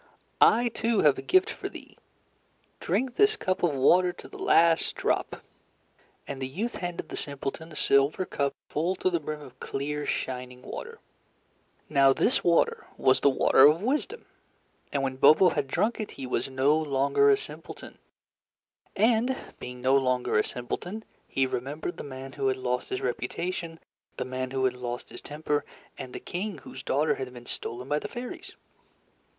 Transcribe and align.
"I, 0.41 0.69
too, 0.69 1.01
have 1.01 1.19
a 1.19 1.21
gift 1.21 1.51
for 1.51 1.69
thee. 1.69 1.95
Drink 2.79 3.17
this 3.17 3.35
cup 3.35 3.61
of 3.61 3.75
water 3.75 4.11
to 4.11 4.27
the 4.27 4.39
last 4.39 4.95
drop." 4.95 5.43
And 6.27 6.41
the 6.41 6.47
youth 6.47 6.77
handed 6.77 7.09
the 7.09 7.15
simpleton 7.15 7.71
a 7.71 7.75
silver 7.75 8.25
cup 8.25 8.55
full 8.67 8.95
to 8.95 9.11
the 9.11 9.19
brim 9.19 9.41
of 9.41 9.59
clear 9.59 10.07
shining 10.07 10.63
water. 10.63 10.97
Now 11.87 12.13
this 12.13 12.43
water 12.43 12.87
was 12.97 13.19
the 13.19 13.29
water 13.29 13.67
of 13.67 13.83
wisdom, 13.83 14.25
and 14.91 15.03
when 15.03 15.17
Bobo 15.17 15.49
had 15.49 15.67
drunk 15.67 15.99
it, 15.99 16.09
he 16.17 16.25
was 16.25 16.49
no 16.49 16.75
longer 16.75 17.29
a 17.29 17.37
simpleton. 17.37 17.99
And 18.95 19.37
being 19.59 19.81
no 19.81 19.95
longer 19.95 20.35
a 20.35 20.43
simpleton, 20.43 21.05
he 21.27 21.45
remembered 21.45 21.97
the 21.97 22.03
man 22.03 22.31
who 22.33 22.47
had 22.47 22.57
lost 22.57 22.89
his 22.89 23.01
reputation, 23.01 23.79
the 24.17 24.25
man 24.25 24.49
who 24.49 24.65
had 24.65 24.73
lost 24.73 25.09
his 25.09 25.21
temper, 25.21 25.63
and 25.95 26.11
the 26.11 26.19
king 26.19 26.57
whose 26.57 26.81
daughter 26.81 27.13
had 27.13 27.31
been 27.31 27.45
stolen 27.45 27.87
by 27.87 27.99
the 27.99 28.07
fairies. 28.07 28.53